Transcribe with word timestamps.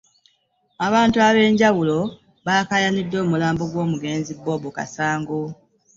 Abantu 0.85 1.17
ab'enjawulo 1.27 1.99
baakaayanide 2.45 3.15
omulambo 3.23 3.63
gw'omugenzi 3.71 4.31
Bob 4.43 4.63
Kasango. 4.77 5.41